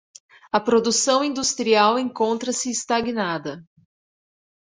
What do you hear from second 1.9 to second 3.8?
encontra-se estagnada